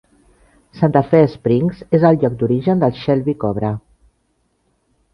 Santa 0.79 1.03
Fe 1.09 1.19
Springs 1.33 1.85
és 1.99 2.07
el 2.11 2.19
lloc 2.25 2.41
d'origen 2.41 2.83
del 2.87 2.99
Shelby 3.05 3.39
Cobra. 3.47 3.75